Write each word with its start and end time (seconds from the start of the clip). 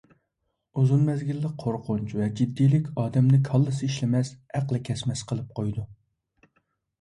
ئوزۇن 0.77 1.01
مەزگىللىك 1.09 1.51
قورقۇنچ 1.63 2.15
ۋە 2.19 2.29
جىددىيلىك 2.39 2.87
ئادەمنى 3.03 3.41
كاللىسى 3.51 3.91
ئىشلىمەس، 3.91 4.33
ئەقلى 4.61 4.81
كەسمەس 4.89 5.23
قىلىپ 5.33 5.55
قويىدۇ. 5.61 5.87